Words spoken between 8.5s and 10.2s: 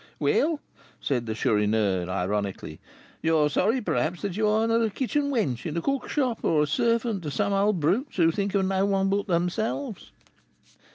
of no one but themselves."